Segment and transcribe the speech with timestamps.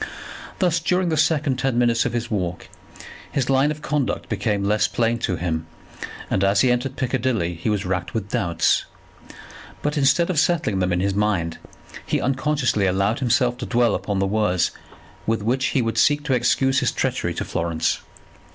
[0.57, 2.69] Thus during the second ten minutes of his walk,
[3.31, 5.67] his line of conduct became less plain to him,
[6.27, 8.85] and as he entered Piccadilly he was racked with doubts.
[9.83, 11.59] But instead of settling them in his mind
[12.03, 14.71] he unconsciously allowed himself to dwell upon the words
[15.27, 18.01] with which he would seek to excuse his treachery to Florence.